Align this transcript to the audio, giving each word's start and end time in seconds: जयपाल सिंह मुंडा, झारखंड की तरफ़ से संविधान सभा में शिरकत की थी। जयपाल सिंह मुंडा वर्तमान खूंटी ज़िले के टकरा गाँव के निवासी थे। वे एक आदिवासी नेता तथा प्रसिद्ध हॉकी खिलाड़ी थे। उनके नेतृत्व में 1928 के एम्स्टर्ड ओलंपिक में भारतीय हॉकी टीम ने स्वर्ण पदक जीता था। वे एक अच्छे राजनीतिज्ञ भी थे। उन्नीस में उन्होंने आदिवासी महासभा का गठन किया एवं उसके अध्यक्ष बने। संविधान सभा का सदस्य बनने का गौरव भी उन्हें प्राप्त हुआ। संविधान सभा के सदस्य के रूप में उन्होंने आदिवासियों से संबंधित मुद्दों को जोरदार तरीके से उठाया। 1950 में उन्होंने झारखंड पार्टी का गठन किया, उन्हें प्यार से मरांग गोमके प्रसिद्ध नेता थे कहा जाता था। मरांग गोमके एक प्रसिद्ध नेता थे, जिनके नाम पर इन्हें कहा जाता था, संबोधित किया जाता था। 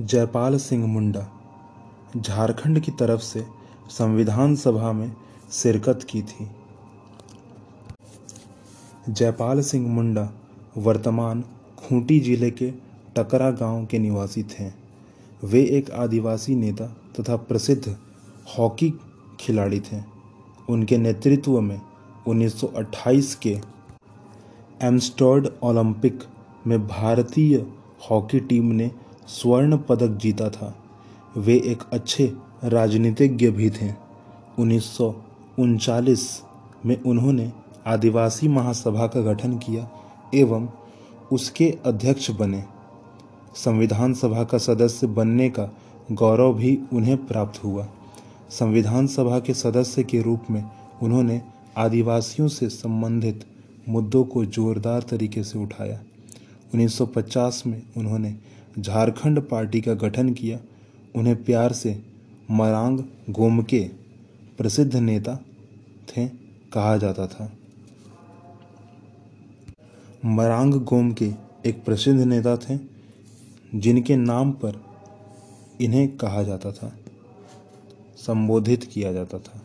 जयपाल 0.00 0.56
सिंह 0.56 0.86
मुंडा, 0.86 1.26
झारखंड 2.16 2.80
की 2.80 2.90
तरफ़ 2.90 3.20
से 3.20 3.44
संविधान 3.90 4.54
सभा 4.56 4.92
में 4.92 5.10
शिरकत 5.52 6.06
की 6.10 6.20
थी। 6.22 6.48
जयपाल 9.08 9.60
सिंह 9.60 9.88
मुंडा 9.88 10.28
वर्तमान 10.76 11.42
खूंटी 11.78 12.18
ज़िले 12.20 12.50
के 12.50 12.70
टकरा 13.16 13.50
गाँव 13.50 13.86
के 13.86 13.98
निवासी 13.98 14.42
थे। 14.42 14.68
वे 15.44 15.62
एक 15.78 15.90
आदिवासी 15.90 16.54
नेता 16.56 16.86
तथा 17.18 17.36
प्रसिद्ध 17.36 17.96
हॉकी 18.58 18.92
खिलाड़ी 19.40 19.80
थे। 19.80 20.00
उनके 20.68 20.98
नेतृत्व 20.98 21.60
में 21.60 21.80
1928 22.28 23.34
के 23.34 23.58
एम्स्टर्ड 24.82 25.48
ओलंपिक 25.62 26.22
में 26.66 26.86
भारतीय 26.88 27.56
हॉकी 28.10 28.40
टीम 28.40 28.72
ने 28.72 28.90
स्वर्ण 29.28 29.76
पदक 29.76 30.08
जीता 30.08 30.50
था। 30.50 30.74
वे 31.36 31.54
एक 31.54 31.82
अच्छे 31.92 32.32
राजनीतिज्ञ 32.64 33.50
भी 33.50 33.70
थे। 33.70 33.90
उन्नीस 34.58 36.42
में 36.86 37.02
उन्होंने 37.02 37.52
आदिवासी 37.86 38.48
महासभा 38.48 39.06
का 39.06 39.20
गठन 39.20 39.58
किया 39.58 39.88
एवं 40.34 40.68
उसके 41.32 41.78
अध्यक्ष 41.86 42.30
बने। 42.30 42.64
संविधान 43.54 44.14
सभा 44.14 44.44
का 44.44 44.58
सदस्य 44.58 45.06
बनने 45.06 45.48
का 45.50 45.68
गौरव 46.12 46.54
भी 46.54 46.78
उन्हें 46.92 47.26
प्राप्त 47.26 47.64
हुआ। 47.64 47.88
संविधान 48.50 49.06
सभा 49.06 49.38
के 49.38 49.54
सदस्य 49.54 50.02
के 50.02 50.22
रूप 50.22 50.40
में 50.50 50.64
उन्होंने 51.02 51.42
आदिवासियों 51.76 52.48
से 52.48 52.68
संबंधित 52.68 53.44
मुद्दों 53.88 54.24
को 54.24 54.44
जोरदार 54.44 55.02
तरीके 55.02 55.42
से 55.44 55.58
उठाया। 55.58 56.00
1950 56.74 57.62
में 57.66 57.82
उन्होंने 57.96 58.36
झारखंड 58.78 59.40
पार्टी 59.40 59.80
का 59.80 59.94
गठन 59.94 60.32
किया, 60.32 60.58
उन्हें 61.16 61.44
प्यार 61.44 61.72
से 61.72 62.02
मरांग 62.50 63.00
गोमके 63.30 63.80
प्रसिद्ध 64.58 64.96
नेता 64.96 65.36
थे 66.08 66.28
कहा 66.72 66.96
जाता 66.96 67.26
था। 67.26 67.52
मरांग 70.24 70.74
गोमके 70.74 71.32
एक 71.66 71.84
प्रसिद्ध 71.84 72.20
नेता 72.20 72.56
थे, 72.56 72.78
जिनके 73.74 74.16
नाम 74.16 74.52
पर 74.52 74.80
इन्हें 75.80 76.16
कहा 76.16 76.42
जाता 76.42 76.72
था, 76.72 76.92
संबोधित 78.16 78.84
किया 78.84 79.12
जाता 79.12 79.38
था। 79.38 79.62